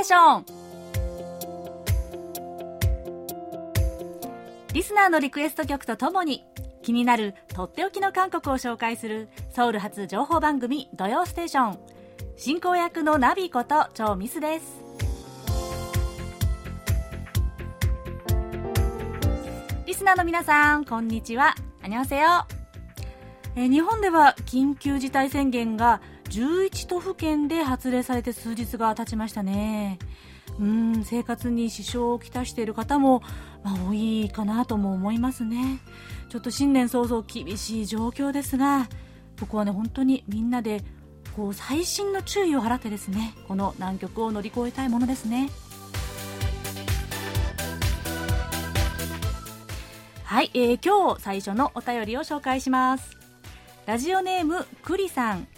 [0.00, 0.46] ーション。
[4.72, 6.44] リスナーのリクエスト曲とともに
[6.82, 11.78] 気になるとっておきの韓国を紹介するソウル発情報番組「土曜ステーション」
[12.36, 14.80] 進行役のナビことチョウ・ミスです。
[19.86, 21.54] リスナーの皆さんこんにちは。
[21.82, 22.46] アニョンセヨ
[23.56, 29.98] え日本では緊急事態宣言が11都府県で発令されて数日が経ちましたね。
[30.58, 33.22] うん生活に支障をきたしている方も、
[33.62, 35.80] まあ、多いかなとも思いますね。
[36.28, 38.88] ちょっと新年早々厳しい状況ですが
[39.40, 40.84] ここはね本当にみんなで
[41.34, 45.50] こう細心の注意を払ってですねこの難局を乗り越えたいものですね。
[50.24, 53.16] はい、えー、今日最初のお便りを紹介します。
[53.86, 55.48] ラジオネームくりさん。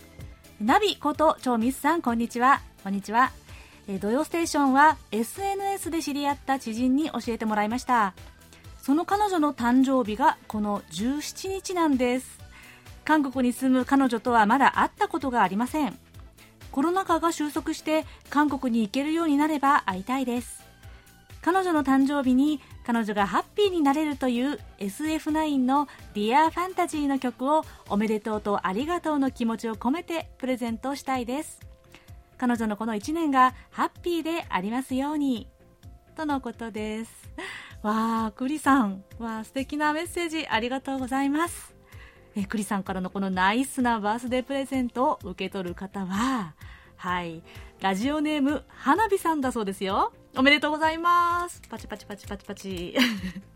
[0.63, 2.61] ナビこと超ミスさんこんにちは。
[2.85, 3.33] こんにちは、
[3.89, 8.15] え、土曜ステーションは SNS で知り合った知人に教えてもらいました。
[8.81, 12.39] その彼女の誕生日がこの17日なんです。
[13.05, 15.99] 韓国に住む彼女とはまだ会ったことがありません。
[16.71, 20.63] コロナ禍が収束して韓国に行けるようになれば会いたいです。
[21.41, 31.61] 彼女の誕生日に彼女がハッピーになれるという SF9 の Dear Fantasy の曲をおめでとうとありがとうの気持ちを込めてプレゼントしたいです。
[32.39, 35.47] 彼女のこの1年がハッピーでありますように
[36.17, 37.13] とのことです。
[37.83, 39.05] わあ栗さん。
[39.19, 41.75] わあ素敵なメッセージありがとうございます。
[42.35, 46.55] え栗さんからのこのナイスなバースデープレゼントを受け取る方は
[46.97, 47.43] はい。
[47.81, 50.13] ラジオネーム花火さんだそうですよ。
[50.35, 51.61] おめでとうございます。
[51.69, 52.97] パチパチパチパチパチ。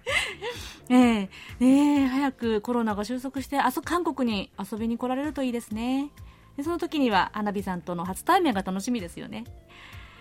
[0.91, 6.11] ええねえ、早くコロナが収束して、あそ、韓国に遊びに来られるといいですね。
[6.57, 9.45] でその時には、花火さんとの初対面が楽しみですよね。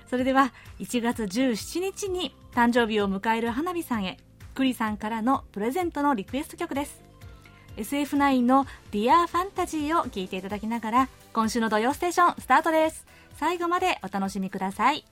[0.10, 4.18] それでは、1月17日に誕生日を迎える花火さんへ、
[4.54, 7.04] 栗さんからのプレゼントのリクエスト曲です。
[7.76, 13.06] SF9 の Dear Fantasy を聴いていただきながら、今週の土曜ステーションスタートです。
[13.36, 15.04] 最後までお楽しみください。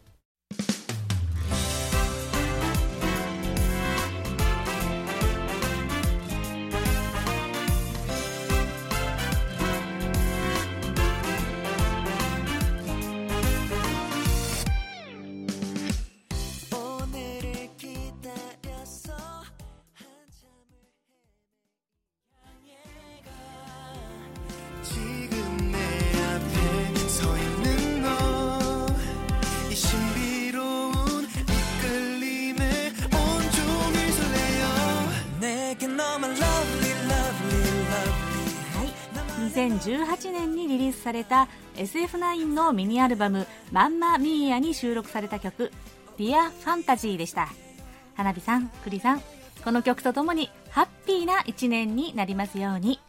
[41.13, 45.71] れた SF9 のミニアルバム「マンマミーヤ」に収録された曲
[46.17, 47.47] 「Dear Fantasy」でした。
[48.15, 49.21] 花火さん栗さん
[49.63, 52.99] この曲とともにハッピーな一年になりますように。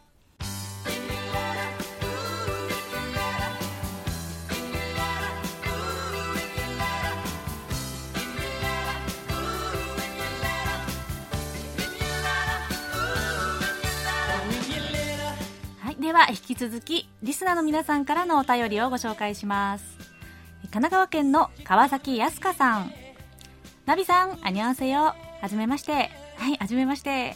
[16.55, 19.97] き続きリスナーの皆さんからのお便りをご紹介します。
[20.61, 22.93] 神奈川県の川崎康香さん。
[23.85, 26.09] ナビさんあにゃんせよはじめまして。
[26.37, 27.35] はいはじめまして、え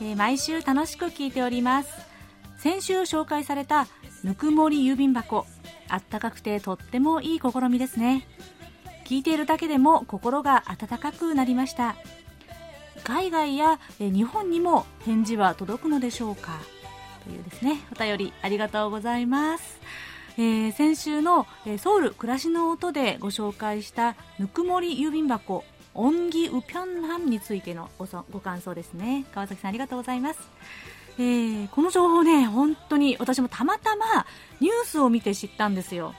[0.00, 1.90] ー、毎週楽しく聞いております。
[2.58, 3.86] 先週紹介された
[4.24, 5.46] ぬくもり郵便箱。
[5.88, 8.26] あったかくてとってもいい試みですね。
[9.06, 11.94] 聞いているだけでも心が温かくなりました。
[13.04, 16.58] 海外や日本にも返事は届くのでしょうか？
[17.24, 19.80] というですねお便りありがとうございます、
[20.36, 25.64] えー、先週の、え、ソウル暮らしの音でご紹介したぬくもり郵便箱
[25.94, 29.24] オンギウピョンハンについてのごご感想ですね。
[29.34, 30.40] 川崎さんありがとうございます。
[31.18, 34.24] えー、この情報ね本当に私もたまたま
[34.60, 36.14] ニュースを見て知ったんですよ。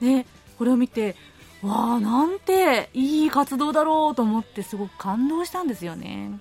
[0.00, 0.26] で
[0.58, 1.16] これを見て
[1.62, 6.38] わあなんていい活動だろうと思ってすごく感動したんですよね。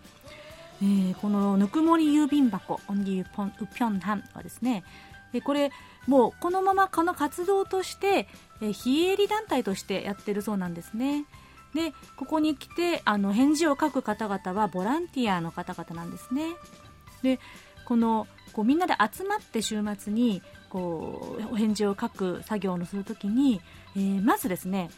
[0.83, 4.83] えー、このぬくもり郵便箱オンリーポンウピョンハンはですね。
[5.31, 5.71] でこれ
[6.07, 8.27] もうこのままこの活動として、
[8.61, 11.25] えー、非営利団体としてやってるそうなんですね。
[11.73, 16.47] でここに来てあの返事を書く方々はボランティアの方々なんですね。
[17.23, 17.39] で
[17.85, 23.61] このこうみんなで集まって週末にこうお返事を書く作業をするときに、
[23.95, 24.89] えー、まずですね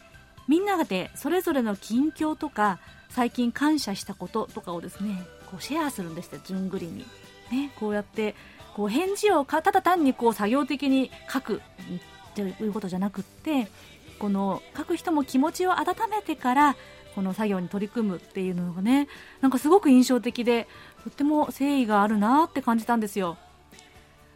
[0.48, 2.80] みんなでそれぞれの近況とか
[3.10, 5.24] 最近感謝したこととかをですね
[5.56, 7.06] こうシェアするんですって順繰りに、
[7.50, 8.36] ね、こうやって
[8.76, 11.62] こう返事をただ単にこう作業的に書く
[12.36, 13.70] ということじゃなくって
[14.20, 16.76] この書く人も気持ちを温めてから
[17.16, 19.08] この作業に取り組むっていうのがね
[19.40, 20.68] なんかすごく印象的で
[21.06, 23.38] とっても誠意があるなって感じたんですよ。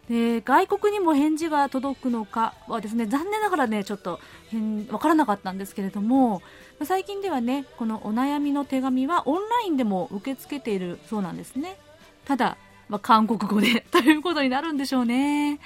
[0.10, 4.20] で外国にも返事が届くのかはですね残念ながらねちょっと
[4.52, 6.42] 分からなかったんですけれども
[6.84, 11.78] 最近ではねこのお悩みの手紙はオンラインでも受け付けているそうなんですね。
[12.26, 12.58] ただ、
[12.90, 15.60] まあ、韓国語でということになるんでしょうね。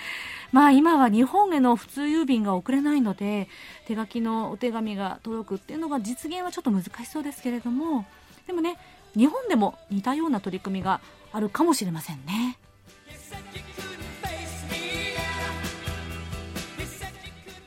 [0.51, 3.47] まあ今は日本への普通郵便が送れないので
[3.87, 8.05] 手書きのお手紙が届くっていうのが実現はちょっと難しそうですけれども
[8.45, 8.77] でもね
[9.15, 11.01] 日本でも似たような取り組みが
[11.31, 12.57] あるかもしれませんね。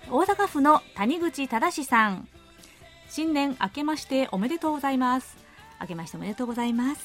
[0.09, 2.29] 大阪府の谷口忠さん。
[3.09, 5.37] 新年明けましておめでとうございます。
[5.81, 7.05] 明けましておめでとうございます。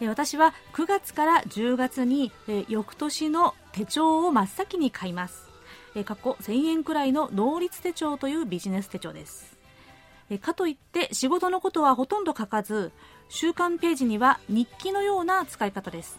[0.00, 2.32] 私は9月から10月に
[2.68, 5.46] 翌年の手帳を真っ先に買います。
[6.06, 9.54] 過去1000円くらいの能率手帳というビジネス手帳です。
[10.40, 12.92] かといって仕事のことはほとんど書かず
[13.28, 16.18] 週間ページには日記のような使い方です。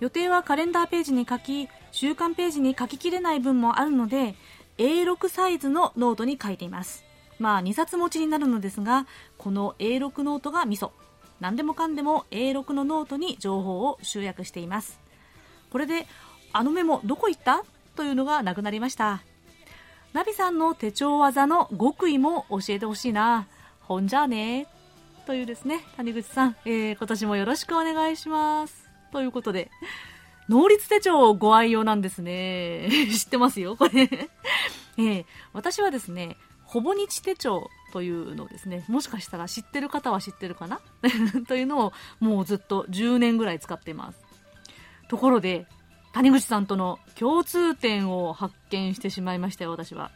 [0.00, 4.34] 予定はカレンダーページに書き週間ページに書ききれない分もあるので
[4.78, 7.04] A6 サイズのノートに書いています。
[7.38, 9.06] まあ2冊持ちになるのですが
[9.38, 10.92] この A6 ノートがミソ。
[11.40, 15.00] 何でもかんでも A6 のノートに情報を集約しています。
[15.70, 16.06] これで
[16.52, 17.64] あのメモどこ行った？
[17.96, 19.22] というのがなくなりました。
[20.12, 23.46] ナビさんの手帳技の極意も教えてほしいな。
[23.80, 24.66] ほんじゃあね。
[25.26, 28.88] というですね谷口さん、えー、今年もよろしくお願いします。
[29.10, 29.70] ということで。
[30.48, 32.88] 能率手帳ご愛用なんですね。
[33.12, 34.08] 知ってますよこれ。
[34.98, 36.36] えー、私はですね
[36.72, 40.80] ほぼ日手帳というのをですね、もしかしたら知ってる方は知ってるかな？
[41.46, 44.18] というのをもうずっと10年ぐらい使っています。
[45.08, 45.66] ところで、
[46.14, 50.10] 谷口さんとの共通点を発見してしまいましたよ、私は。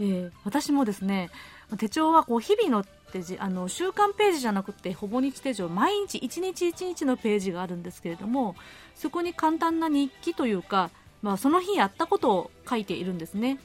[0.00, 1.30] えー、私もですね、
[1.78, 8.56] 手帳はこう日々のページ、あの、週間ページじゃなくて、ほぼ日手帳、毎日1日1日のページがあるんですけれども、
[8.94, 10.90] そこに簡単な日記というか、
[11.22, 13.58] まあ、その日やったことを書いているんですね。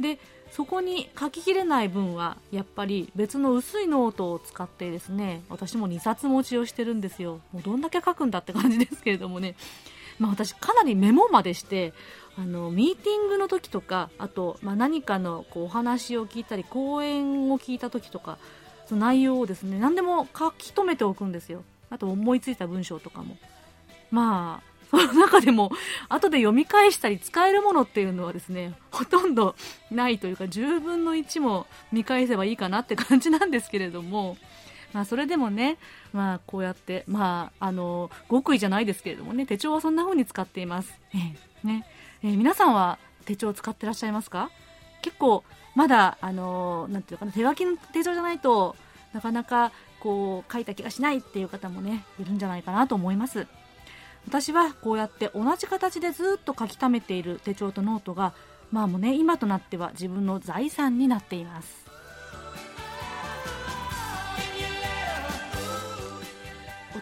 [0.00, 0.18] で、
[0.50, 9.56] そこに書ききれない分はやっぱり別の薄いノートを使ってですね私も2冊持ちをしてるんですよもうどんだけ書くんだって感じですけれどもね、
[10.18, 11.92] まあ、私かなりメモまでして
[12.38, 18.38] あのミーティングの時とかあと、まあ、何かのこうお話を聞いたり講演を聞いた時とか
[18.86, 21.64] その内容をですね何でも書き留めておくんですよ。
[21.90, 23.36] あと思いついた文章とかも。
[24.10, 25.70] まあその中でも
[26.08, 29.54] 後で読み返したり使えるものっていうのはですねほとんど
[29.90, 34.38] ないというか10分の1も見返せばいいかなって感じなんですけれども、
[34.94, 35.78] まあ、それでもね、
[36.12, 41.86] まあ、こうやって、まあ、あの極意じゃないですけれどもね手帳はそんな風に使っています、えー、ね。
[42.22, 44.50] えー、皆さんは手帳を使ってらっしゃいますか？
[45.02, 45.44] 結構
[45.74, 48.76] まだあのなんていうかな手書きの手帳じゃないと
[49.12, 49.70] なかなか
[50.00, 53.46] こう書いた気がしないっていう方もねいるんじゃないかなと思います。
[54.26, 58.34] 私はこうやって同じ形でずっと書き溜めている手帳とノートが
[58.72, 61.87] まあもうね今となっては自分の財産になっています。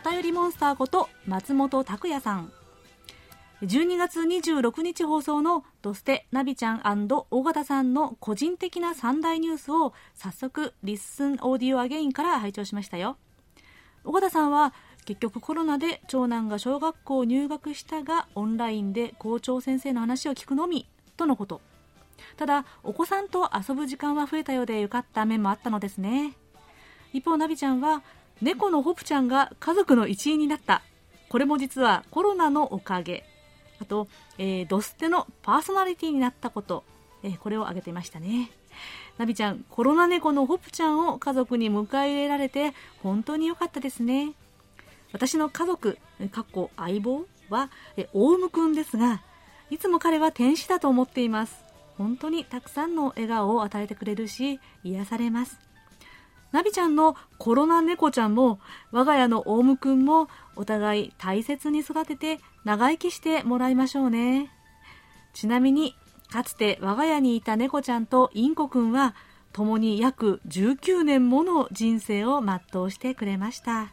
[0.08, 2.52] 便りモンスターこと松本拓也さん。
[3.62, 13.16] 12月26日放送の「ドステナビちゃん尾形さんの個人的な三大ニュース」を早速 Listen Audio Again から拝聴しましたよ。
[14.04, 14.72] 尾形さんは
[15.06, 21.60] 結局コロナで長男が小学校入学したがオンラインで校長先生の話を聞くのみとのこと。
[22.36, 26.34] ただお子さんと遊ぶ時間は増えたようでよかった面もあったのですね。
[27.12, 28.04] 一方ナビちゃんは
[28.42, 30.82] 猫のホプちゃんが家族の一員になった。
[31.28, 33.24] これも実はコロナのおかげ。
[33.80, 36.84] あと、えー、ドステのパーソナリティになったこと、
[37.22, 38.50] えー、これを挙げていましたね。
[39.18, 44.34] ナビちゃんコロナ猫のホプちゃんを家族に迎え入れられて本当に良かったですね。
[45.12, 45.98] 私の家族、
[46.30, 47.70] かっこ相棒は、
[48.12, 49.22] オウムくんですが、
[49.70, 51.64] いつも彼は天使だと思っています。
[51.96, 55.58] 本当にたくさんの笑顔を与えてくれるし、癒されます。
[56.52, 58.60] ナビちゃんのコロナ猫ちゃんも、
[58.92, 64.50] 我が家のオウムくんも、お互い大切に育てて長生きしてもらいましょうね。
[65.34, 65.94] ちなみに、
[66.30, 69.14] かつて我が家にいた猫ちゃんとインコくんは、
[69.52, 73.88] 共に約19年もの人生を全うしてくれました。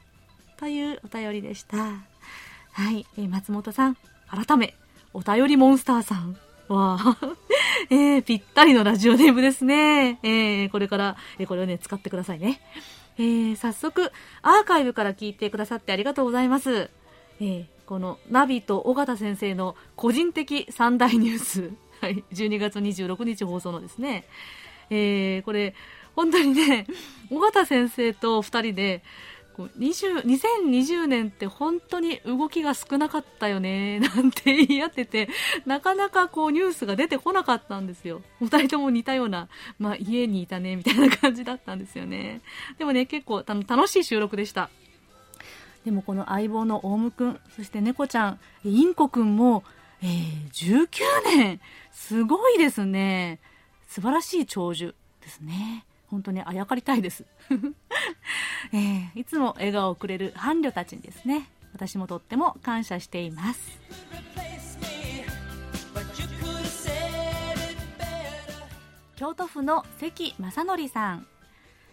[0.57, 1.77] というお便りでした。
[1.77, 4.75] はい、松本さん、改め、
[5.13, 6.37] お便りモンスターさん。
[6.67, 7.17] わあ、
[7.89, 10.19] えー、ぴったりのラジオネームですね。
[10.23, 12.61] えー、これから、えー、これをね、使ってくださいね。
[13.17, 16.89] えー、早速、アーカイブから聞いてくださってありがとうございます。
[17.39, 24.25] えー、このナビと尾形先生の個人的三大ニュース、 はい、12月26日放送のですね、
[24.89, 25.75] えー、これ、
[26.15, 26.87] 本当にね、
[27.29, 29.03] 尾形先生と2人で、
[29.55, 35.29] 20 2020年って本当に動きが少なかったよね、 なんて言い合ってて、
[35.65, 38.21] なかなかこうニュースが出てこなかったんですよ。
[38.39, 39.47] 二人とも似たような、
[39.79, 42.41] まあ家にいたね、みたいな感じだったんですよね。
[42.77, 44.69] でもね、結構楽しい収録でした。
[45.85, 49.63] でもこの相棒のオウムくん、そして猫ちゃん、インコくんも、
[50.01, 50.87] えー、19
[51.37, 53.39] 年すごいですね。
[53.87, 55.85] 素晴らしい長寿ですね。
[56.13, 57.25] 本当にあやかりたいです、
[58.71, 63.79] えー、いつも笑顔をくれる伴侶たちにですね私もとっても感謝しています。
[69.15, 71.25] 京都府の関正則さん。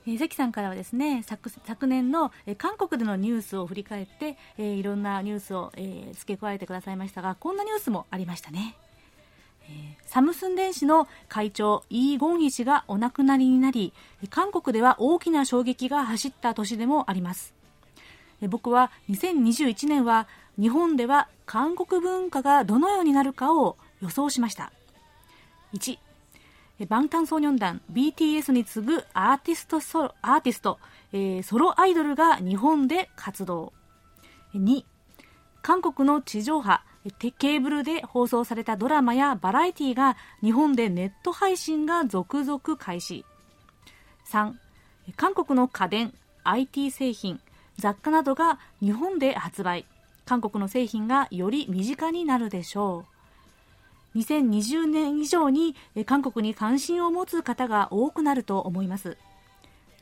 [0.07, 8.77] えー、関さんからはですね昨昨年の、えー、韓国でのニュースを振り返って、えー、いろんなニュースを、えー、付け加えてくださいましたがこんなニュースもありましたね。
[10.07, 13.93] サムスン電子の会長イー・ゴンヒ氏がお亡くなりになり
[14.29, 17.55] 韓国では大きな衝撃が走った年でもあります。
[18.49, 20.27] 僕は2021年は
[20.59, 24.73] 日本では韓国文化がどのようになるかを予想しました。
[25.75, 25.99] 1
[26.89, 30.79] バンタンソーニョン団 BTS に次ぐアーティストソロアーティスト、
[31.13, 33.73] えー、ソロアイドルが日本で活動。
[34.55, 34.85] 2
[35.63, 43.25] 韓国の地上波ケーブルで放送されたドラマやバラエティが日本でネット配信が続々開始。
[44.31, 44.53] 3
[45.17, 46.15] 韓国の家電
[46.45, 47.41] IT 製品
[47.79, 49.87] 雑貨などが日本で発売。
[50.27, 53.05] 韓国の製品がより身近になるでしょ
[54.15, 54.19] う。
[54.19, 59.17] 2020年以上に韓国に関心を持つ方が多くなると思います。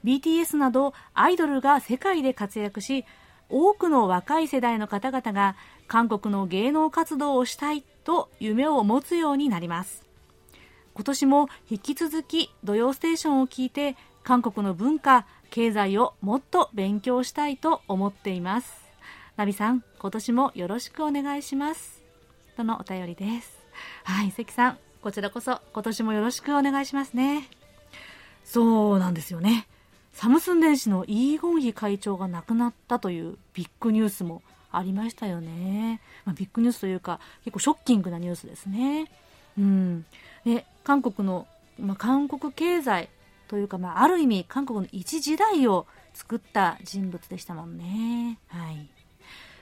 [0.05, 3.05] BTS などアイドルが世界で活躍し
[3.49, 5.57] 多くの若い世代の方々が
[5.88, 10.07] 韓国の芸能活動をしたいと夢を持つようになります。
[10.95, 18.85] 今年も引き続き「土曜ステーション」を聞いて韓国の文化経済をもっと勉強したいと思っています。
[19.37, 22.02] ナビさん今年もよろしくお願いします。
[22.57, 23.59] とのお便りです。
[24.04, 27.49] はい関さんこちらこそ今年もよろしくお願いしますね。
[28.45, 29.68] そうなんですよね。
[30.12, 36.01] サムスン電子のイーゴンヒ会長が亡くなったというビッグニュースもありましたよね。
[36.25, 39.11] まあ、ビッグニュースというか、結構ショッキングなニュースですね。
[39.59, 40.05] うん。
[40.45, 41.47] で、韓国の、
[41.79, 43.09] まあ、韓国経済
[43.49, 48.39] というか、まあ、ある意味、韓国の一時代を作った人物でしたもんね。
[48.49, 48.89] はい。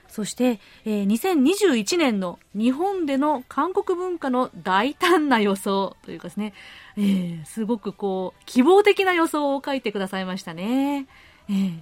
[0.08, 6.54] そして、えー、2021年の日本での韓国文化の大胆な予想というかですね、
[6.96, 11.06] えー、すごくこう、希望的な予想を書いてくださいましたね。
[11.48, 11.80] えー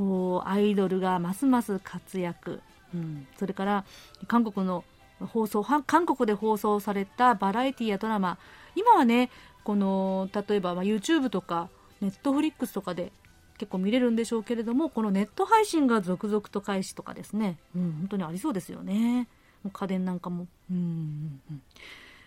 [0.00, 2.62] こうアイドルがますます活躍、
[2.94, 3.84] うん、それから
[4.28, 4.82] 韓国の
[5.20, 8.38] 放送韓国で放送されたバラエティやドラマ。
[8.74, 9.28] 今はね
[9.62, 11.68] この例えば、ま YouTube とか
[12.00, 13.12] Netflix とかで
[13.58, 19.28] 結構見れるんでしょうけれどもこのネット配信が続々と開始とかですね、うん、本当にありそうですよね。
[19.70, 21.42] 家電なんかも、うん。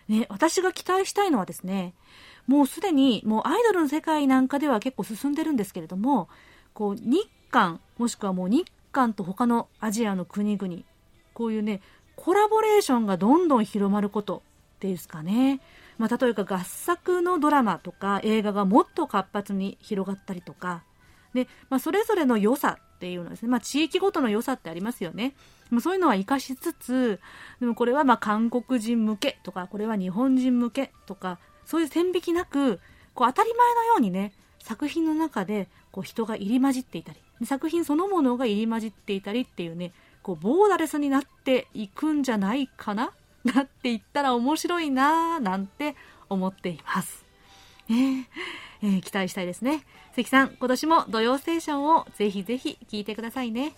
[0.06, 1.94] ね、私が期待したいのはですね
[2.46, 6.28] もうすでにもうアイドルの世界なんかでは結構進んでるんですけれども
[6.72, 10.82] こう日韓もしくはもう日韓と他のアジアの国々
[11.34, 11.80] こういうね
[12.16, 14.42] コラボレーションがどんどん広まること
[14.80, 15.60] ですかね、
[15.96, 20.82] まあ、例えば合作のドラマとか映画がもっと活発に広がったりとか。
[21.32, 25.34] で、まあ、それぞれの良さっていうのはですね、まあ、地域ごとの良さってありますよね、
[25.70, 27.20] まあ、そういうのは生かしつつ
[27.58, 32.78] でもこれはま韓国人向けとかこれは日本人向けとかそういう線引きなく
[33.14, 43.12] こう当たり前のようにね作品の中でこう人が入り混じっていたり作品そのものが入り混じっていたりっていうねこうボーダレスになっていくんじゃないかな
[43.44, 45.96] なっていったら面白いなーなんて
[46.30, 47.24] 思っています。
[47.90, 48.24] えー
[48.82, 49.84] えー、期待したいですね。
[50.16, 53.74] 関さん、今年も土曜ステーションをぜひぜひ聞いてくださいね。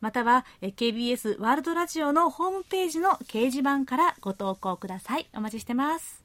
[0.00, 5.28] または、えー、KBS ワールドラジオのホームページの掲示板からご投稿ください。
[5.34, 6.24] お待ちしてます。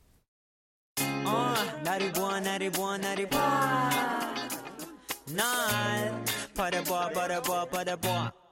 [1.83, 3.89] なるぼなるぼなるぼな
[6.69, 8.44] るぼばらぼばらぼ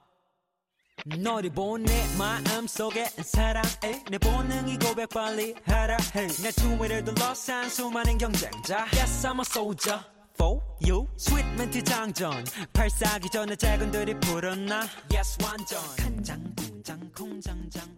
[1.04, 4.02] 너를 본내 마음속에 사랑해.
[4.10, 8.86] 내 본능이 고백 빨리 하라 해내 주위를 둘러싼 수많은 경쟁자.
[8.94, 10.00] Yes I'm a soldier
[10.34, 11.06] for you.
[11.18, 12.44] 스윗 멘트 장전.
[12.72, 15.78] 발사기 전에 작은 들이 불었나 Yes 완전.
[15.96, 17.93] 간장 공장 공장장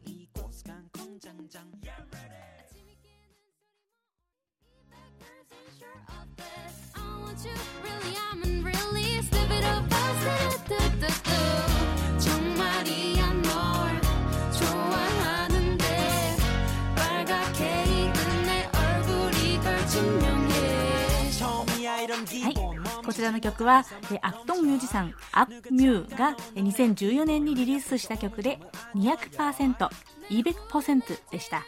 [23.07, 28.59] こちらの曲は、えアクトンミュージシャン、アックミューが2014年にリリースした曲で
[28.97, 29.89] 200%、
[30.29, 31.63] 200%でした。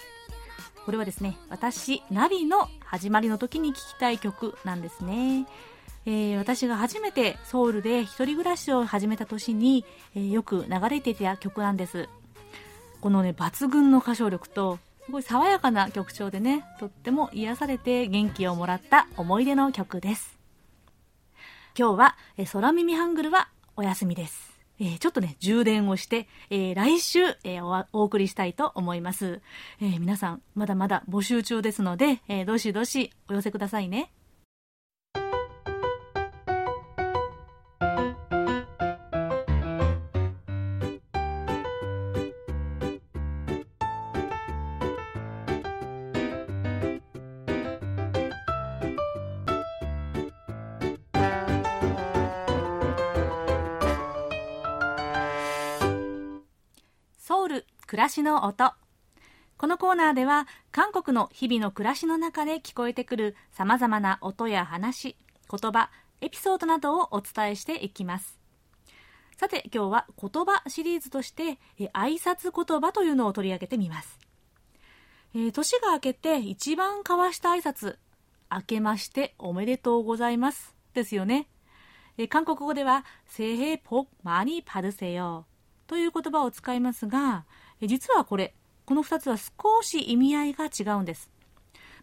[0.85, 5.47] これはですね、私、ナビの始まりの時に聴きたい曲なんですね。
[6.07, 9.85] えー私が初めてソウルで一人暮らしを始めた年に、
[10.17, 12.09] えーよく流れていた曲なんです。
[13.01, 20.38] このね、抜群の歌唱力と、すごい爽やかな曲調でね、とっても癒されて元気をもらった思い出の曲です。
[21.79, 24.59] 今日は、えー空耳ハングルはお休みです。
[24.81, 29.41] えーちょっとね、充電をして、えー来週、えーおお送りしたいと思います。
[29.81, 34.11] えー皆さん、まだまだ募集中ですので、えーどしどしお寄せくださいね。
[57.99, 58.75] 暮らしの音。
[59.57, 65.17] このコーナーでは韓国の日々の暮らしの中で聞こえてくるさまざまな音や話
[65.51, 68.39] 言葉エピソードなどをお伝えしていきます。
[69.37, 71.59] さて今日は言葉シリーズとして
[71.93, 74.17] 挨拶言葉というのを取り上げてみます、
[75.35, 77.97] えー、年が明けて一番交わした挨拶
[78.49, 81.49] 明けましておめでとうございますですよね、
[82.17, 85.47] えー、韓国語では「せへぽまにぱるせよ」
[85.89, 87.45] という言葉を使いますが
[87.87, 91.31] 実はこれ、この2つは少し意味合いが違うんです。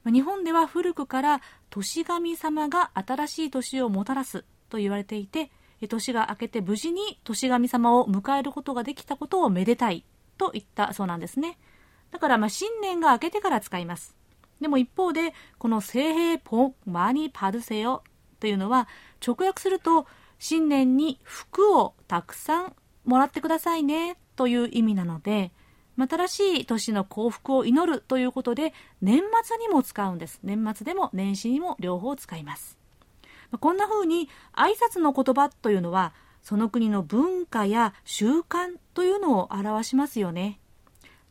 [0.06, 5.52] 日本では古くから年神様が新しい年をもたらすと言われていて、
[5.90, 10.06] 年が明けて無事に年神様を迎えることができたことをめでたい
[10.38, 11.58] と言ったそうなんですね。
[12.12, 14.16] だからまあ新年が明けてから使います。
[14.62, 18.04] でも一方で、この聖平ポンマニパルセヨ
[18.40, 18.88] というのは
[19.26, 20.08] 直訳すると
[20.40, 25.52] 新年に服をたくさんもらってくださいねという意味なので、
[25.98, 30.40] 新しい年の幸福を祈るということで年末にも使うんです。
[30.44, 32.78] 年末でも年始にも両方使います。
[33.60, 40.60] こんな風に挨拶の言葉というのはその国の文化や習慣というのを表しますよね。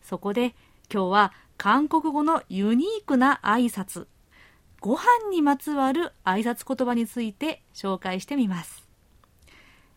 [0.03, 0.55] そこで
[0.93, 4.07] 今日は韓国語のユニークな挨拶、
[4.81, 8.85] ご飯にまつわる挨拶言葉について紹介してみます。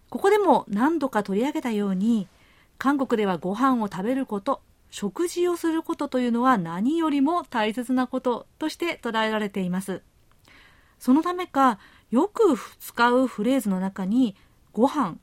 [0.10, 2.27] ここでも何度か取り上げたように、
[2.78, 10.02] 韓国ではご飯を食べること、食事をすることというのは何よりも大切なこととして捉えられています。
[10.98, 11.78] そのためか、
[12.11, 14.37] よく使うフレーズの中に、
[14.72, 15.16] ご飯、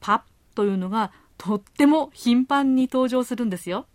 [0.00, 0.20] パッ
[0.54, 3.86] というのがとっても頻繁に登場するんですよ。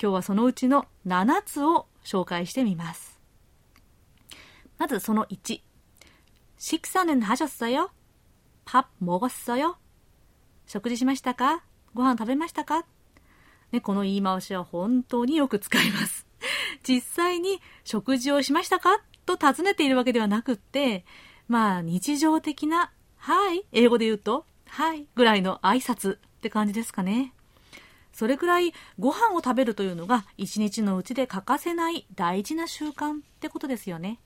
[0.00, 3.18] 今日はそのうちの7つを紹介してみます。
[4.78, 7.90] まずその1。식사는하셨어요
[8.64, 9.76] 밥 먹었어요?
[10.66, 11.64] 食事しましたか
[11.95, 12.85] ご飯食べましたか？
[13.71, 16.27] ね、この言い回しは本当によく使います。
[16.83, 19.01] 実際に食事をしましたか？
[19.25, 21.05] と尋ねているわけではなくって、
[21.47, 27.33] まあ日常的な、はい、英語で言うと、はい、ぐらいの挨拶って感じですかね。
[28.11, 34.19] それくらいご飯を食べるというのが一日のうちで欠かせない大事な習慣ってことですよね。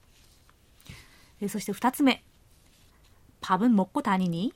[1.40, 2.24] えそして2つ目。
[3.42, 4.56] パブンもっこ谷に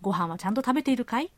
[0.00, 1.32] ご飯はちゃんと食べているかい？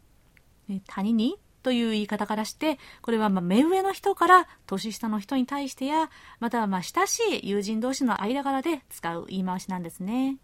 [0.86, 1.38] 谷に？
[1.62, 10.36] という言い方からして、これはま目上の人から年下の人に対してや、またはま親しい友人同士の間柄で使う言い回しなんですね。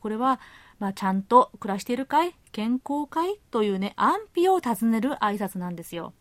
[0.00, 0.40] これは、
[0.78, 2.34] まちゃんと暮らしているかい？
[2.52, 3.40] 健康かい？
[3.50, 6.12] というね、安否を尋ねる挨拶なんですよ。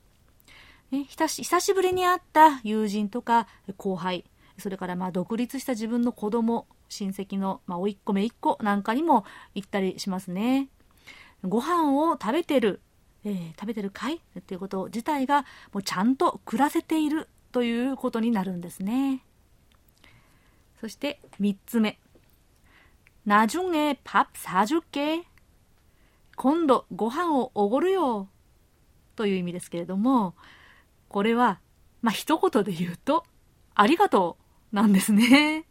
[0.92, 4.24] ね、久し久しぶりに会った友人とか後輩、
[4.58, 10.70] それからまあ独立した自分の子供、親戚の、まあ、おいっ子めいっ子なんかにも行ったりしますね。
[11.44, 12.80] ご飯を食べてる
[13.25, 19.25] えー食べてるかいっていうこと自体がもうちゃんと暮らせているということになるんですね。
[20.81, 21.99] そして3つ目。
[23.27, 25.25] 나중에밥 사줄게。
[26.37, 28.29] 今度ご飯をおごるよ。
[29.17, 30.35] という意味ですけれども、
[31.09, 31.61] これは、
[32.01, 33.25] まあ、一言で言うと、
[33.75, 34.39] ありがと
[34.73, 35.67] うなんですね。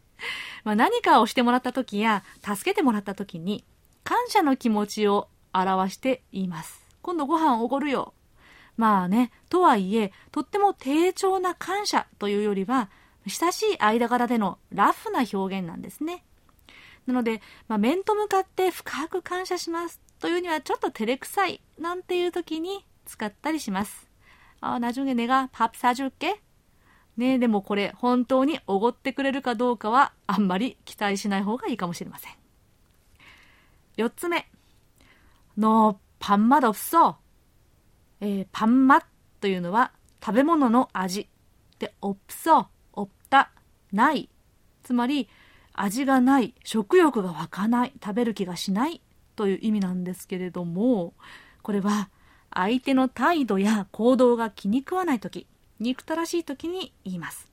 [0.64, 3.64] まあ、何かをしてもらった時や、助けてもらった時に、
[4.04, 6.81] 感謝の気持ちを表して言います。
[7.02, 8.14] 今度ご飯おごるよ。
[8.76, 12.90] まあね、とはいえ、とっても低調な感謝というよりは、
[13.26, 16.24] 親しい間柄でのラフな表現なんですね。
[17.06, 24.08] なので、まあ、面と向かって深く感謝しますというにはちょっと照れくさいなんていう時に使ったりします。
[24.60, 26.40] あ、나중에내가밥사줄게。
[27.16, 32.32] ねでもこれ本当におごってくれるかどうかはあんまり期待しない方がいいかもしれません。
[33.96, 34.48] 四つ目。
[35.56, 37.18] 너 밥맛없어。
[38.20, 39.02] えー、パンマ
[39.40, 39.92] というのは
[40.24, 41.28] 食べ物の味。
[41.78, 43.52] で、없어、없다、
[43.92, 44.28] ない。
[44.82, 45.28] つまり、
[45.74, 49.00] 味がない、食欲が湧かない、食べる気がしない
[49.36, 51.14] という意味なんですけれども、
[51.62, 52.10] これは
[52.52, 55.46] 相手の態度や行動が気に食わないとき、
[55.78, 57.48] 憎たらしいときに言います。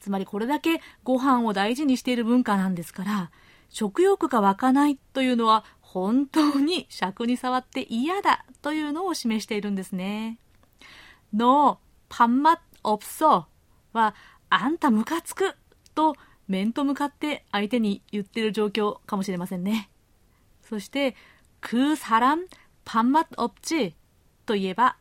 [0.00, 3.30] つまりこれだけご飯を大事にしている文化なんですから、
[3.70, 10.38] 食欲が湧かないというのは 本当に尺に触って嫌だというのを示しているんですね。
[11.32, 13.44] の、パンマ없어
[13.92, 14.14] は、
[14.50, 15.54] あんたムカつく
[15.94, 16.14] と
[16.46, 19.90] 面と向かって相手に言ってる状況かもしれませんね。
[20.62, 21.16] そして、
[21.60, 23.94] く사람밥맛없지
[24.46, 24.96] と言えば、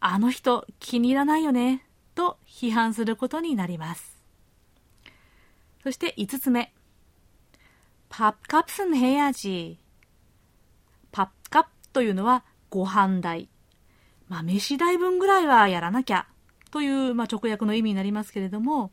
[0.00, 4.22] あの人気に入らないよねと批判することになります。
[5.82, 6.72] そして5つ目。
[8.08, 9.78] 밥값은해야지。
[11.93, 13.49] というのはご飯代。
[14.27, 16.27] まあ、飯代分ぐらいはやらなきゃ
[16.71, 18.91] という、まあ、直訳の意味になりますけれども、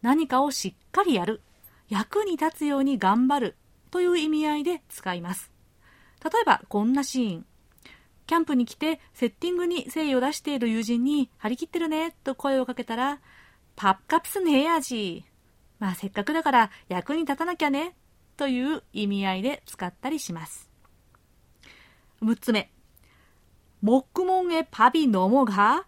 [0.00, 1.42] 何かをしっかりやる、
[1.88, 3.56] 役に立つように頑張る
[3.90, 5.52] という意味合いで使います。
[6.24, 7.46] 例えば、こんなシーン。
[8.26, 13.20] キャンプに来てセッティングに誠意を出している友人に張り切ってるねと声をかけたら、
[13.76, 15.24] パッカプスンヘアジ
[15.78, 17.94] まあせっかくだから役に立たなきゃね
[18.36, 20.71] という意味合いで使ったりします。
[22.21, 22.69] 6つ目。
[23.83, 25.85] 목구멍에밥이넘어가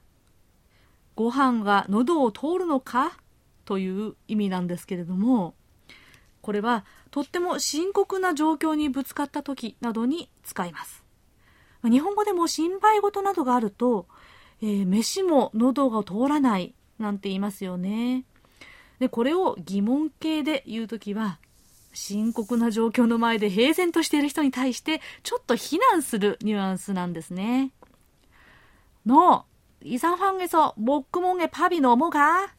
[1.15, 3.17] ご飯が喉を通るのか
[3.65, 5.53] という意味なんですけれども、
[6.41, 11.03] これはとっても深刻な状況にぶつかった時などに使います。
[11.83, 14.07] 日本語でも心配事などがあると、
[14.61, 18.25] えー飯も喉が通らないなんて言いますよね。
[18.99, 21.39] で、これを疑問形で言うときは、
[21.93, 27.71] 深刻な状況の前で平然としている人に対して、ちょっと非難するニュアンスなんですね。
[29.05, 29.45] の、
[29.81, 32.49] 이 상황에서 목구멍에 밥이 넘어가?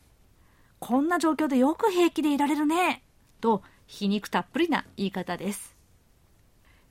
[0.78, 3.02] こんな状況でよく平気でいられるね。
[3.40, 5.76] と、皮肉たっぷりな言い方です。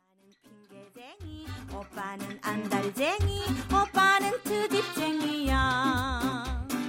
[0.09, 5.55] 오빠는 핑계쟁이 오빠는 안달쟁이 오빠는 트집쟁이야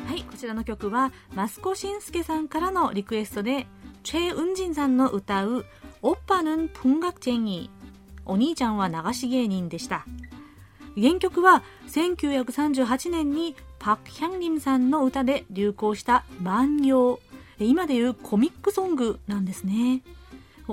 [0.07, 3.67] はい、こちら らの曲はマスコシンスケさんからのリクエストで
[4.03, 5.65] チェ・ウンジンさんの歌う「
[6.01, 7.69] オッパヌン・プンガクチェンギ」
[8.25, 10.05] お兄ちゃんは流し芸人でした
[10.95, 17.20] 原曲は1938年に パク・ヒャンリムさんの歌で流行した万葉。
[17.58, 20.00] 今でいうコミックソングなんですね。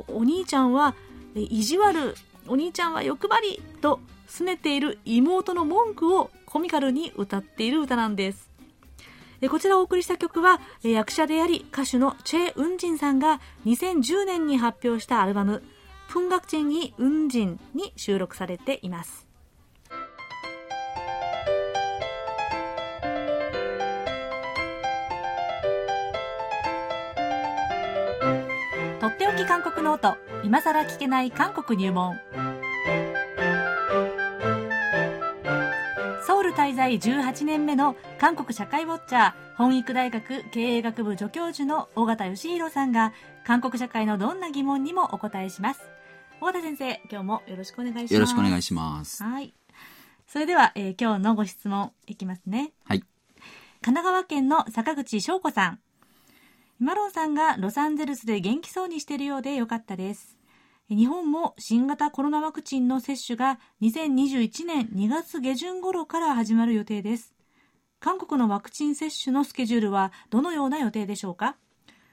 [0.08, 0.96] お兄ちゃんは
[1.36, 2.16] 意地悪
[2.48, 8.50] お兄ちゃんは欲張りと拗ねている妹の文句をコミカルに歌っている歌なんです。
[9.50, 15.64] こちらをお送りした曲は役者であり歌手のチェ・ウンジンさんが2010年に発表したアルバム
[16.08, 19.31] 「プンガクチェンイ・ウンジン」に収録されています。
[29.42, 32.20] とっておき韓国ノート今さら聞けない韓国入門。
[36.26, 43.14] ソウル滞在18年目の韓国社会ウォッチャー本育大学経営学部助教授の尾形義弘さんが
[43.46, 45.82] 韓国社会のどんな疑問にもお答えします。
[46.42, 48.14] 尾形先生今日もよろしくお願いします。
[48.14, 49.24] よろしくお願いします。
[49.24, 49.54] はい。
[50.28, 52.72] それでは、えー今日のご質問いきますね。
[52.86, 53.04] はい。
[53.82, 55.80] 神奈川県の坂口翔子さん
[56.82, 60.40] マロンさんがロサンゼルスで元気そうにしているようでよかったです。
[60.90, 67.36] 日本も新型コロナワクチンの接種が2021年2月下旬頃から始まる予定です。
[68.00, 71.56] 韓国のワクチン接種のスケジュールはどのような予定でしょうか？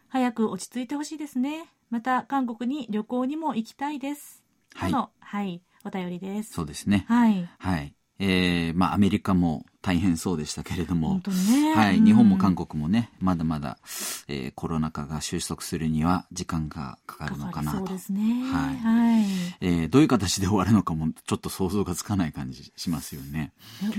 [0.09, 1.64] 早く落ち着いてほしいですね。
[1.88, 4.44] また韓国に旅行にも行きたいです。
[4.74, 4.90] はい。
[4.90, 6.52] との、はい、お便りです。
[6.52, 7.07] そうですね。
[7.09, 7.48] はい。
[7.59, 7.94] はい。
[8.18, 11.21] えー、まあ、アメリカも大変そうでしたけれども。
[11.51, 11.75] ね。
[11.75, 12.05] はい、うん。
[12.05, 13.79] 日本も韓国もね、まだまだ、
[14.27, 17.79] えーコロナ禍が収束するには時間がかかるのかなと。
[17.79, 18.21] そうですね。
[18.51, 18.77] はい。
[18.77, 19.25] はい。
[19.61, 23.53] えーどういう形で終わるのかもちょっと想像がつかない感じしますよね。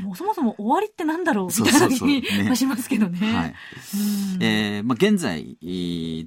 [0.03, 2.21] もうそもそも終わりってなんだろうみたいな気ね。
[2.49, 3.33] がしますけどね。
[3.33, 3.53] はい。
[4.35, 4.43] うん。
[4.43, 5.57] えーまあ、現在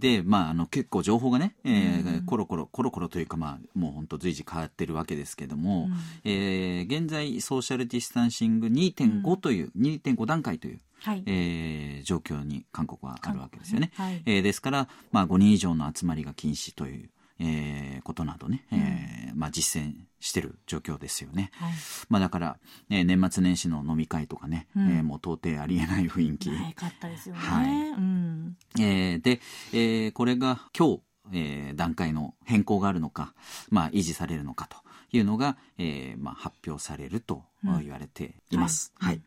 [0.00, 2.24] で、まあ、あの結構情報がね、えーうん。
[2.24, 5.96] コロコロコロコロというか、まあ、もう本当随時変わってるわけですけども、うん。
[6.24, 11.22] えー現在ソーシャルディスタンシング2.5という、2.5段階という、はい。
[11.26, 13.92] えー状況に韓国はあるわけですよね。
[13.96, 21.50] 韓国ねえーですから、まあ、5人以上の集まりが禁止という、えーことなどね、えーまあ、実践してる状況ですよね。
[21.54, 21.72] はい。
[22.08, 26.50] まあ、だから、ね、年末年始の飲み会とかね、うんえーもう到底ありえない雰囲気。
[26.50, 27.40] はい、かったですよね。
[27.40, 28.56] はいうん。
[28.80, 29.40] えーで、
[29.72, 31.00] えーこれが今日、
[31.32, 33.34] えー段階の変更があるのか、
[33.70, 34.76] まあ、維持されるのかと
[35.12, 38.92] いうのが、えーまあ、発表されるとうん言われています。
[38.98, 39.22] はいはい。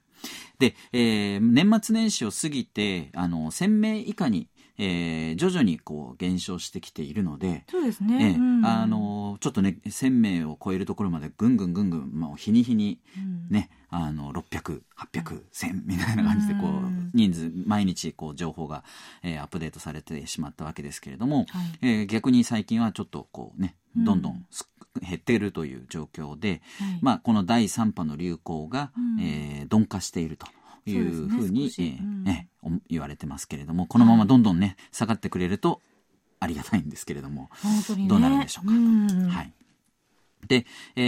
[0.60, 8.36] で、えー年末年始を過ぎて、あの、1000名以下に、えー徐々にこう減少してきているので、そうですえね。
[8.36, 8.66] えうん。
[8.66, 13.48] あ、のちょっとね1000名を超えるところまでぐんぐんぐんぐん、まあ、日に日にうん。
[13.50, 17.10] ね、あの600、800、1000みたいな感じでこう、うん。
[17.14, 18.84] 人数毎日こう情報が、
[19.24, 21.48] えーアップデートされてしまったわけですけれども、はい。
[21.82, 24.46] えー逆に最近はちょっとこうねうんどんどん。
[24.52, 24.68] す
[25.02, 27.00] 減っているという状況で、はい。
[27.02, 29.20] まあ、この第3波の流行が、うん。
[29.22, 30.48] えー鈍化していると
[30.90, 31.72] いうふうに
[32.24, 35.82] ねえー言われてますけれどもこのままどんどんね下がってくれると
[36.40, 37.50] ありがたいんですけれども。
[38.08, 38.74] どうなるんでしょうか。
[38.74, 39.28] ん。
[39.30, 39.54] はい。
[40.48, 41.02] で、え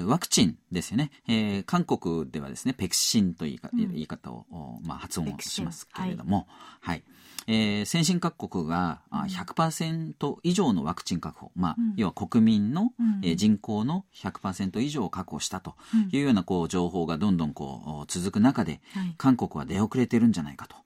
[0.00, 1.10] ーワクチンですよね。
[1.28, 6.46] えー韓国ではですね、ペクシンという言い,、方を、おまあ、発音しますけれども、
[6.80, 7.02] はい。
[7.46, 11.94] えー先進各国があ100%以上のワクチン確保、まあうん。
[11.96, 13.20] 要は国民の、うん。
[13.22, 15.74] えー人口の100%以上を確保したと
[16.10, 19.14] いうようなこう情報がどんどんこうお続く中で、はい。
[19.16, 20.76] 韓国は出遅れてるんじゃないかと。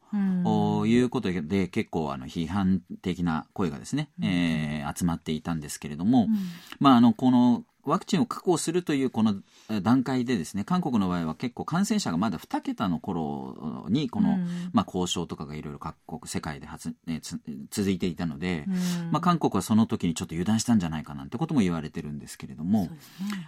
[0.83, 6.37] ういうことで結構あの批判的な声がですね、えー集まっていたんですけれども、うん。
[6.79, 9.35] まあ、あのこのワクチンを確保するというこの
[9.71, 22.89] え段階でですね韓国の場合は結構感染者がまだ2桁の頃にこの、うんまあ、交渉とかがいろいろ各国世界で発、ね、つ続いていたので、うんまあ、韓国はその時にちょっと油断したんじゃないかなんてことも言われてるんですけれども。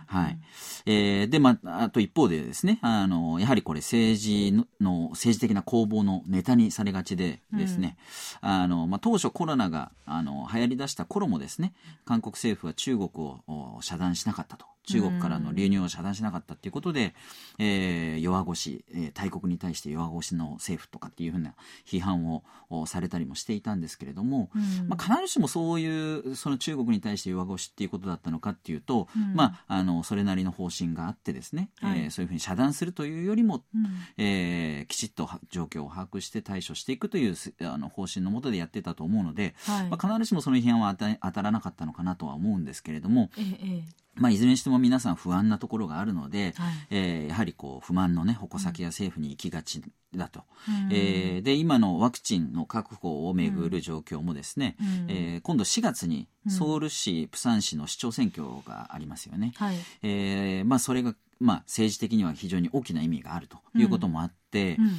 [0.06, 0.38] はい。
[0.86, 7.96] えーで、まあ、あと一方でですね、あの、やはりこれ政治のの政治的な攻防のネタにされがちでですね、
[8.40, 11.74] あの、まあ、当初コロナが、あの、流行り出した頃もですね、
[12.04, 13.40] 韓国政府は中国を
[13.76, 14.66] お遮断しなかったと。
[14.88, 17.14] 中国からの流入を遮断しなかったっていうことで、
[17.58, 21.54] えー弱腰、えー大国に対して弱腰の政府とかっていうふうな
[21.86, 24.88] 批判をおされたりもしていたんですけれども、うん。
[24.88, 29.34] まあ、必ずしもそういうその中国に対して弱腰っていうことだったのかっていうと、うん。
[29.34, 32.00] まあ、あのそれなりの方針があってですね、はい。
[32.00, 33.86] えーそういうふうに遮断するというよりも、うん。
[34.16, 39.88] えーきちっとは状況を把握して対処していくというすあの方針のもとでやってたと思うので、はい。
[39.88, 46.74] まあ、必ずしもその批判は当た当たらなかったのかなとは思うんですけれども、ええええまあ、いずれにしても皆さん不安なところがあるので、はい。
[46.90, 49.82] えーやはりこう不満の、ね、矛先や政府に行きがち
[50.14, 50.88] だと、うん。
[50.92, 54.86] えーで今のワクチンの確保をめぐる状況もですね、うん。
[55.08, 59.52] えー今度4月にソウル市、プサン市の市長選挙がありますよね。
[59.56, 59.76] はい。
[60.02, 64.38] えーまあ、それが、まあ、政治的には非常に大きな意味があるということもあって、うん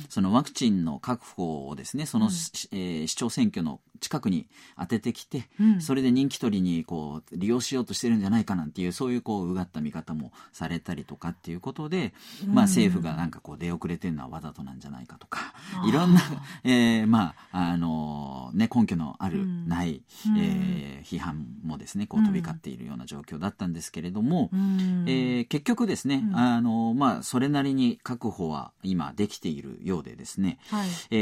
[0.09, 2.31] そのワクチンの確保をですねその、うん。
[2.31, 5.81] しえー市長選挙の近くに当ててきて、うん。
[5.81, 12.13] それで人気取りにこう利用しようとしてるんじゃないかなんていうそういうこううがった見方もされたりとかっていうことで、
[12.47, 15.53] まあ、政府がなんかこう出遅れてるのはわざとなんじゃないかとか
[15.88, 16.21] いろんな、
[16.63, 19.67] えーまああのね、根拠のある、うん。
[19.67, 20.38] ない、うん。
[20.38, 25.05] えー批判もですねこう飛び交っているような状況だったんですけれども、うん。
[25.07, 26.38] えー結局ですね、うん。
[26.38, 30.89] あのまあ、それなりに確保は今できているようでですね、はい。
[31.12, 31.15] え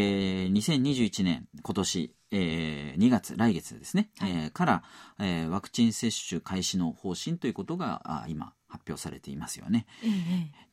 [0.50, 4.32] ー2021年今年、えー2月来月ですね、はい。
[4.32, 4.84] えーから、
[5.20, 9.86] えーワクチン接種開始の方針ということがあ今発表されていますよね。
[10.04, 10.08] え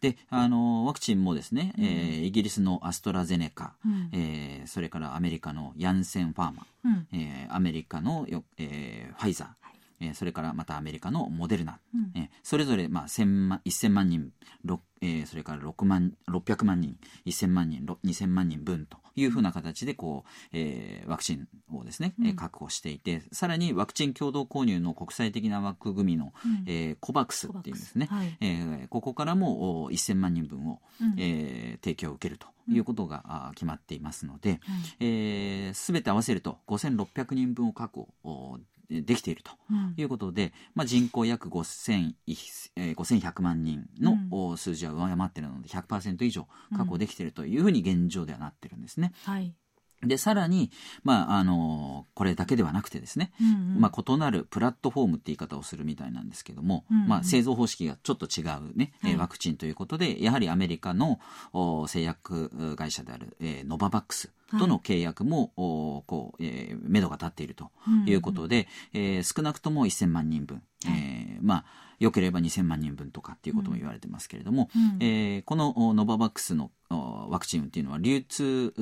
[0.03, 0.11] え。
[0.13, 1.85] であのワクチンもですね、うん。
[1.85, 4.09] えーイギリスのアストラゼネカ、うん。
[4.13, 7.07] えーそれからアメリカのヤンセンファーマ、うん。
[7.13, 9.49] えーアメリカのよ、えーファイザー、
[10.01, 12.13] えーそれからまたアメリカのモデルナ、うん。
[12.15, 14.33] えーそれぞれ、まあ、1000万1000万人、
[14.65, 26.65] ろえーそれから6万600万人1000万人ろ2000万人分というふうな形でこう、えーワクチンをですね、えーうん確保していてさらにワクチン共同購入の国際的な枠組みの、うん。
[26.67, 28.37] えーコバクスっていうんですね、はい。
[28.41, 31.15] えーここからもお1000万人分を、うん。
[31.19, 34.61] えー提供を受けるということが、決まっていますので、はい。
[35.01, 38.59] えー、全て合わせると5600人分を確保お
[38.91, 39.95] できているとうん。
[39.97, 42.15] いうことで、まあ、人口約5000
[42.77, 49.13] えー5100万人の数字は上回っているので100%以上確保できているというふうに現状ではなってるんですね。
[49.25, 49.55] はい。
[50.07, 50.71] でさらに、
[51.03, 53.81] まああのこれだけではなくてですね、うんうん。
[53.81, 57.09] まあ、異なるプラットフォームって言い方をするみたいなんですけども、うんうん。
[57.09, 61.21] まあ、製造方式がちょっと違う、ねワクチンということでやはりアメリカの
[61.53, 67.71] お製薬会社である、えーノババックスとの契約も、おこうえー目処が立っていると
[68.07, 71.65] いうことで、えー少なくとも1000万人分、えーまあ
[72.05, 74.97] 良ければ2000万人分とかっていうことも言われてますけれども、うん。
[75.01, 78.73] えーこのおノババックスのおワクチンっていうのは流通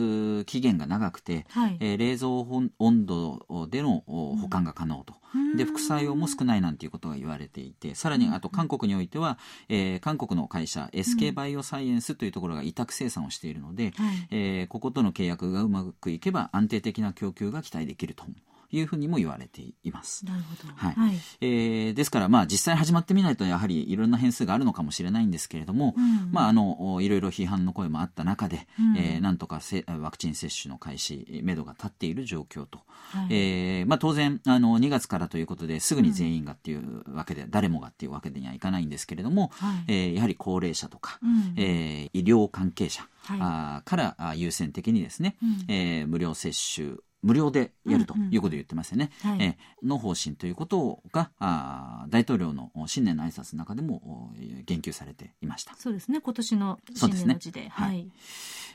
[0.40, 1.76] う期限が長くて、はい。
[1.80, 5.14] えー冷蔵温温度でのお保管が可能と、
[5.56, 18.24] で副作用も少ないなんていうことが言われていてさらにあと韓国においては、えー韓国の会社 SK バイオサイエンスというところが委託生産をしているので、はいえーこことの契約がうまくいけば安定的な供給が期待できると
[18.72, 20.24] いうふうにも言われています。
[20.24, 20.72] なるほど。
[20.74, 20.94] はい。
[20.94, 21.16] はい。
[21.40, 26.30] えーですから、まあ、実際始まってみないとやはりいろんな変数があるのかもしれないんですけれども、うん。
[26.32, 28.96] まあ、あのおいろいろ批判の声もあった中で、うん。
[28.96, 33.26] えーなんとかせワクチン接種の開始めどが立っている状況と、はい。
[33.30, 39.84] えーまあ、当然あの2月からということですぐに全員がっていうわけで、誰もがっていうわけにはいかないんですけれども、はい。
[39.88, 41.54] えーやはり高齢者とか、うん。
[41.56, 43.38] えー医療関係者、はい。
[43.40, 45.64] あーからあ優先的にですね、うん。
[45.68, 48.34] えー無料接種無料でやるとうんうん。
[48.34, 49.10] いうことを言ってますよね。
[49.22, 49.38] はい。
[49.42, 54.30] えーの方針ということがあー大統領の新年の挨拶の中でもお
[54.64, 55.74] 言及されていました。
[55.76, 56.20] そうですね。
[56.20, 57.26] 今年の新そうですね。
[57.26, 57.68] 年の字で。
[57.68, 57.88] はい。
[57.88, 58.08] はい。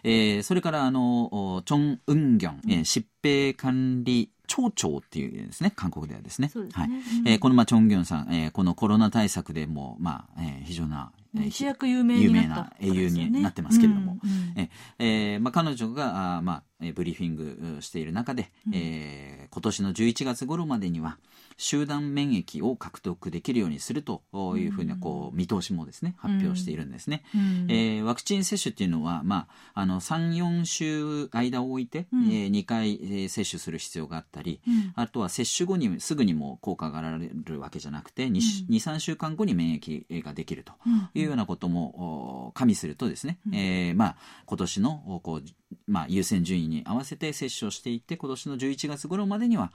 [0.04, 6.50] えーそれからあのおチョン・ウンギョン、えー疾病管理庁長っていうですね韓国ではですね。
[6.50, 6.70] すね。
[6.74, 6.90] はい。
[6.90, 7.28] うん。
[7.28, 21.18] えーこのまあチョン・ギョンさん、えーこのコロナ対策でもまあ、えー非常な、えー一躍有名になった有名な英雄になってますけれども、うんうんええーまあ、彼女があー、まあえーブリーフィングしている中で、えー今年の11月頃までには
[21.56, 24.22] 集団免疫を獲得できるようにすると
[24.58, 27.24] いうふうなこう見通しもですね発表しているんですね。
[27.34, 27.72] うん。
[27.72, 32.26] えーワクチン接種っていうのは、まあ、あの34週間を置いて、うん。
[32.28, 34.92] えー2回、えー接種する必要があったり、うん。
[34.96, 40.74] あとは接種後にすぐにも効果が得られるわけじゃなくて23週間後に免疫ができると
[41.16, 49.72] いうようなこともお加味するとですね、えーまあ、今年のおこう、まあ、優先順位に合わせて接種をしていって今年の11月頃までには、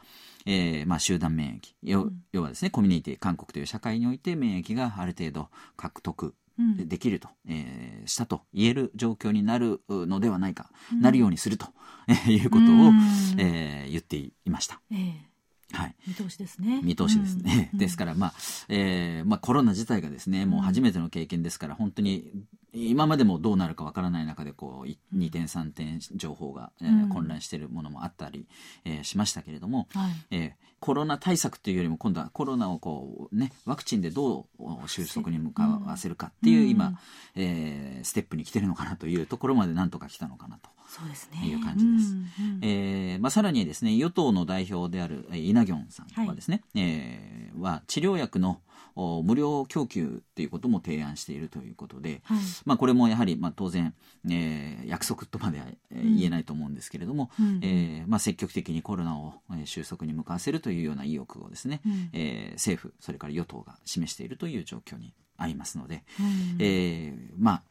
[0.46, 6.88] えーまあ、集団免疫要要はですねコミュニティ韓国という社会において免疫がある程度獲得うん。
[6.88, 11.66] できると、えーしたと言える状況になるのではないか、なるようにすると、
[12.08, 13.00] えーいうことを、うん。
[13.38, 14.80] えー言っていました。
[14.90, 15.31] ええ
[15.72, 15.94] はい。
[16.06, 16.80] 見通しですね。
[16.82, 17.70] 見通しですね。
[17.72, 17.78] うん。
[17.80, 18.34] ですから、まあ、
[18.68, 22.30] えーまあ、コロナ自体がですね、もう初めての経験ですから、本当に、
[22.74, 27.08] 今までもどうなるかわからない中で、こう、い2点、3点情報が、えーうん。
[27.10, 28.46] 混乱しているものもあったり、
[28.84, 30.12] えーしましたけれども、はい。
[30.30, 36.70] えーコロナ対策というよりも、今度はコロナをこう、ね、ワクチンでどう収束に向かわせるかっていう、うん。
[36.70, 36.98] 今、
[37.36, 40.70] えーステップに来てるのかなというところまでなんとか来たのかなと。
[40.88, 41.46] そうですね。
[41.46, 42.12] いう感じです。
[42.12, 42.20] うん。
[42.20, 42.58] うん。
[42.62, 48.60] えーまあ、さらにですね与党の代表であるえーイ・ナギョンさんはですね、えーは治療薬の
[48.94, 52.38] お無料供給っていうことも提案しているということで、はい。
[52.66, 53.94] まあ、これもやはり、まあ、当然、
[54.28, 57.60] えー約束とまでは、えー言えないと思うんですけれども、うん。
[57.62, 62.10] えーまあ、積極的にコロナを、えー収束に向かわせるというような意欲をですね、うん。
[62.12, 66.56] えー政府それから与党が示しているという状況にありますので、うん。
[66.58, 67.62] えーまあ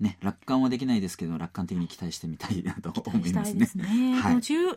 [0.00, 3.66] ね、楽観はできないですけど楽観的に期待してみたいなと思いますね。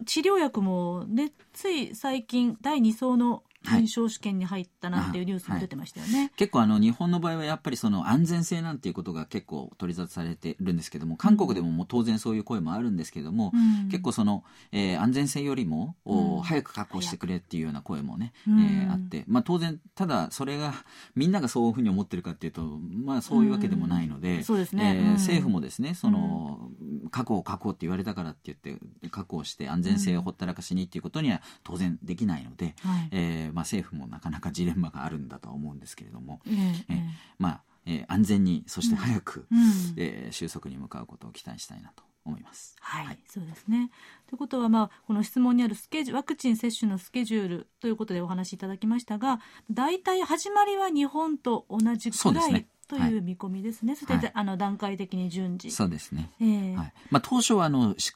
[0.06, 6.32] 治療薬も、ね、つい最近第2層の臨床試験に入ったなんていうニュースも出てましたよね。
[6.36, 13.90] 結構あの日本の場合はやっぱりその安全性なんていうことが結構取り沙汰されてるんですけども韓国でももう当然そういう声もあるんですけども、うん。
[13.90, 16.42] 結構その、えー安全性よりも、おうん。
[16.42, 20.74] 早く確保してくれっていうような声もね、うんえーあって、まあ、当然ただそれが
[21.16, 22.62] みんながそういうふうに思ってるかっていうと、
[23.06, 24.44] まあ、そういうわけでもないので、うん。
[24.44, 24.98] そうですね。
[25.00, 26.70] え政府もですねその、
[27.12, 33.10] 確保確保って言われたからって言って確保して安全性をほったらかしにっていうことには当然できないので、はい。
[33.12, 37.06] えーまあ、政府もなかなかジレンマがあるんだとは思うんですけれども、えええー
[37.38, 39.58] まあえー安全にそして早く、うん。
[39.98, 42.76] えー収束に向かうことを期待したいなと思います。
[42.80, 43.90] はい、そうですね。
[44.28, 49.40] ということは、まあ、この質問にあるスケジュワクチン接種のスケジュールということでお話しいただきましたが、
[49.70, 53.96] 大体始まりは日本と同じくらいそうですねという見込みですね。
[54.06, 54.32] はい。
[54.34, 55.72] あの段階的に順次。
[55.72, 56.30] そうですね。
[56.42, 56.76] ええ。
[56.76, 56.94] はい。
[57.10, 58.12] まあ、当初はあのし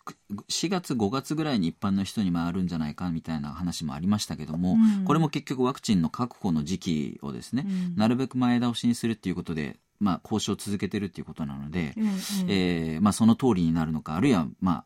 [0.50, 5.06] 4月、5月ぐらいに一般の人に回るんじゃないかみたいな話もありましたけども、うん。
[5.06, 7.96] これも結局ワクチンの確保の時期をですね、うん。
[7.96, 12.94] なるべく前倒しにするっていうことで、まあ、交渉を続けてるっていうことなので、ええええ。
[12.96, 14.86] えーまあ、その通りになるのかあるいは、まあ、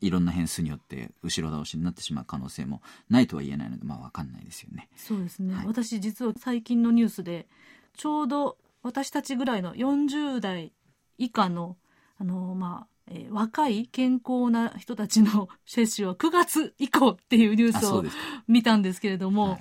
[0.00, 4.88] いろんな変数によって後ろ倒しになってしまう可能性もないとは言えないので、まあ、分かんないですよね。
[4.96, 5.66] そうですね、はい。
[5.66, 7.46] 私実は最近のニュースで
[7.96, 10.72] ちょうど私たちぐらいの40代
[11.18, 11.76] 以下の
[12.18, 18.04] あの、まあえー若い健康な人たちの 接種は9月以降っていうニュースを
[18.46, 19.60] 見たんですけれども、はい。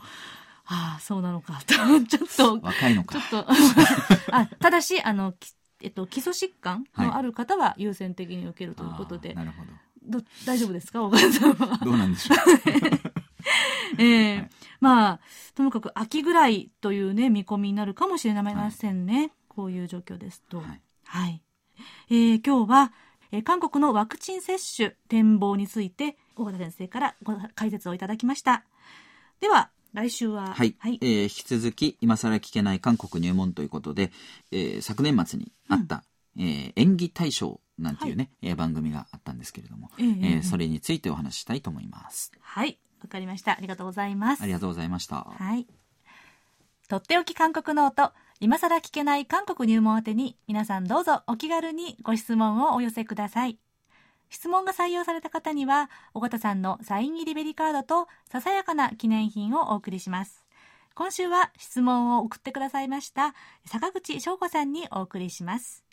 [0.71, 1.73] ああそうなのかと。
[2.05, 3.19] ちょっと若いのか。
[3.19, 3.47] ちょっと
[4.31, 10.19] あただしあの、きえっと、基礎疾患のある方は優先的に受けるということで、あーなるほど。
[10.19, 11.01] ど大丈夫ですか？
[11.03, 11.77] 小川さんは。
[11.77, 13.18] どうなんでしょう
[13.97, 15.19] ええはいまあ、
[15.55, 19.31] ともかく秋ぐらいというね、見込みになるかもしれませんね。
[19.49, 20.59] こういう状況ですと。
[20.59, 21.41] はいはい。
[22.09, 22.93] えー今日は、
[23.31, 28.63] えー韓国のワクチン接種展望について、大和田先生からご解説をいただきました。
[29.41, 34.11] では、来週は、はい、えー引き続き今更聞けない韓国入門ということで、
[34.51, 36.03] えー昨年末にあった、
[36.37, 42.31] えー演技大賞なんていうね、えー番組があったんですけれども、ええええそれについてお話ししたいと思います。
[42.39, 42.77] はい。
[43.09, 43.53] わかりました。
[43.53, 44.43] ありがとうございます。
[44.43, 45.23] ありがとうございました。
[45.23, 45.65] はい。
[46.87, 53.57] とっておき韓国ノート、今更聞けない韓国入門宛てに、皆さんどうぞお気軽にご質問をお寄せください。
[54.29, 60.45] 質問が採用された方には、尾形さんのサイン入りベリカードと、ささやかな記念品をお送りします。
[60.93, 63.33] 今週は質問を送ってくださいました、
[63.65, 65.88] 坂口翔子さんにお送りします。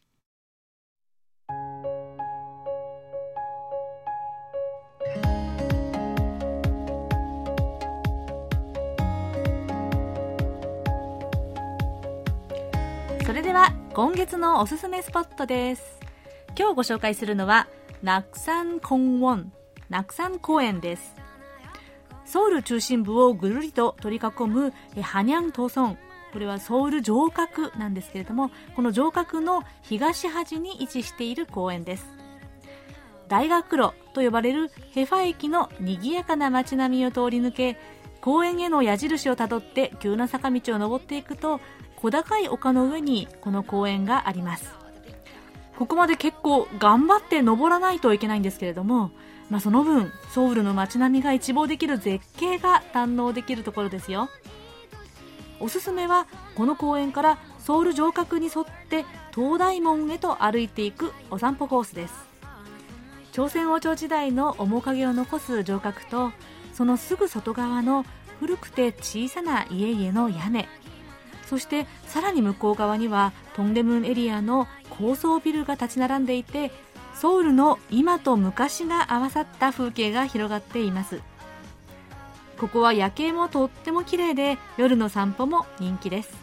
[13.36, 16.00] れでは今月のおすすめスポットです
[16.58, 17.68] 今日ご紹介するのは
[18.04, 19.52] 낙산公園
[19.90, 21.16] 낙산公園です
[22.26, 25.98] ソウル中心部をぐるりと取り囲むえハニャントソン
[26.32, 32.06] これはソウル城郭なんですけれどもこの城郭の東端に位置している公園です
[33.28, 37.78] 大学路と呼ばれるヘファ駅の賑やかな街並みを通り抜け
[38.22, 41.60] 公園への矢印をたどって急な坂道を登っていくと
[42.07, 44.71] 小高い丘の上にこの公園があります。
[45.77, 49.11] ここまで結構頑張って登らないといけないんですけれども、
[49.51, 54.29] まあ、その分ソウルの街並みが一望できる絶景が堪能できるところですよ。
[55.59, 59.05] おすすめはこの公園からソウル城郭に沿って
[59.35, 62.15] 東大門へと歩いていくお散歩コースです。
[63.33, 66.31] 朝鮮王朝時代の面影を残す城郭と
[66.73, 68.05] そのすぐ外側の
[68.39, 70.69] 古くて小さな家々の屋根。
[71.47, 76.73] そしてさらに向こう側にはトンデムンエリアの高層ビルが立ち並んでいて
[77.15, 81.23] ソウルの今と昔が合わさった風景が広がっています。
[82.59, 86.35] ここは夜景もとっても綺麗で夜の散歩も人気です。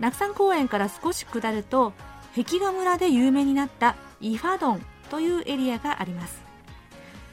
[0.00, 1.92] 낙山公園から少し下ると
[2.34, 6.42] 壁画村で有名になったイファドンというエリアがあります。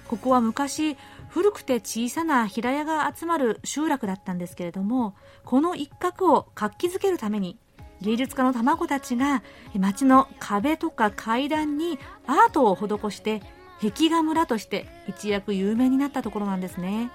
[0.07, 0.97] ここは昔
[1.29, 7.57] 古くて小さな平屋が集まる集落だったんですけれどもこの一角を活気づけるために
[8.01, 9.43] 芸術家の卵たちが
[9.77, 13.41] 街の壁とか階段にアートを施して
[13.81, 17.11] 壁画村として一躍有名になったところなんですね。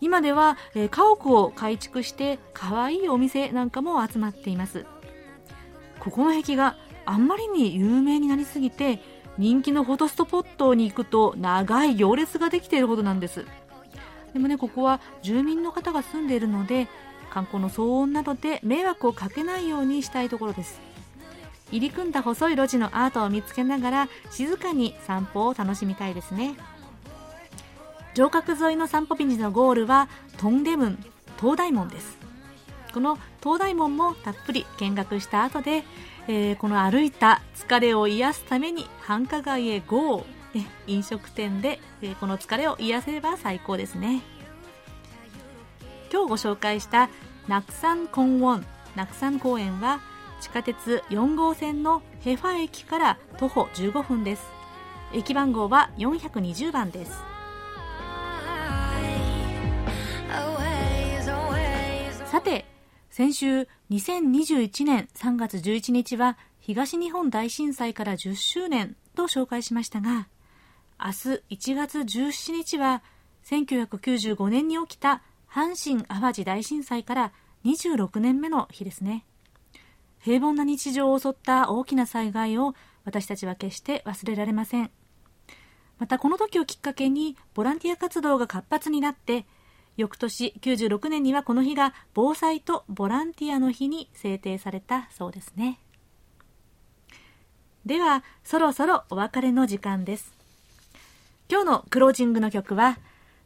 [0.00, 4.86] 今では、家屋を改築して可愛いお店なんかも集まっています。
[5.98, 9.00] ここの壁画あんまりに有名になりすぎて
[9.38, 13.44] 人気のフォトストポットに行くと長い行列ができているほどなんです。
[14.32, 16.86] でもねここは住民の方が住んでいるので
[17.28, 20.80] 観光の騒音などで迷惑をかけないようにしたいところです。
[21.70, 26.54] 入り組んだ細い路地のアートを見つけながら静かに散歩を楽しみたいですね。
[28.14, 30.08] 城郭沿いの散歩道のゴールは
[30.38, 31.04] トンデムン
[31.38, 32.18] 東大門です。
[32.92, 35.84] この東大門もたっぷり見学した後で、
[36.26, 40.24] えーこの歩いた疲れを癒すために繁華街へ GO
[40.86, 44.22] 飲食店で、えーこの疲れを癒せれば最高ですね。
[46.10, 47.10] 今日ご紹介した
[47.46, 48.66] ナクサンコンウォン。
[48.96, 50.00] ナクサン公園は
[50.40, 54.46] 地下鉄4号線のヘファ駅から徒歩15分です。
[55.12, 57.12] 駅番号は420番です。
[62.30, 62.66] さて
[63.10, 70.28] 先週2021年3月11日は東日本大震災から10周年と紹介しましたが
[71.02, 71.10] 明
[71.50, 73.02] 日1月17日は
[73.44, 77.32] 1995年に起きた阪神・淡路大震災から
[77.64, 79.24] 26年目の日ですね。
[80.20, 82.74] 平凡な日常を襲った大きな災害を
[83.04, 84.90] 私たちは決して忘れられません。
[85.98, 89.46] またこの時をきっかけにボランティア活動が活発になって
[89.96, 95.80] 翌年96年にはこの日が防災とボランティアの日に制定されたそうですね。
[97.84, 100.32] ではそろそろお別れの時間です。
[101.50, 102.98] 今日のクロージングの曲は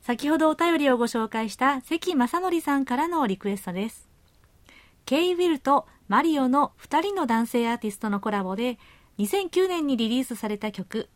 [0.03, 4.09] 先ほどお便りをご紹介した関正則さんからのリクエストです。
[5.05, 8.79] ケイ・ウィルとマリオの2人の男性アーティストのコラボで
[9.19, 11.09] 2009年にリリースされた曲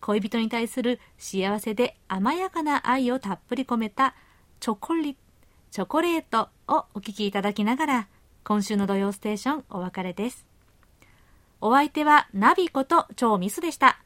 [0.00, 4.14] 恋人に対する幸せで甘やかな愛をたっぷり込めた
[4.60, 5.16] チョコリ
[5.70, 8.08] チョコレートをお聴きいただきながら
[8.44, 10.46] 今週の土曜ステーションお別れです。
[11.60, 14.00] お相手はナビこと超ミスでした。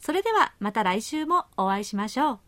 [0.00, 2.47] それではまた来週もお会いしましょう。